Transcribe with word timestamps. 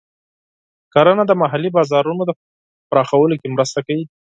کرنه 0.93 1.23
د 1.27 1.31
محلي 1.41 1.69
بازارونو 1.77 2.23
پراخولو 2.89 3.35
کې 3.41 3.47
مرسته 3.55 3.79
کوي. 3.87 4.05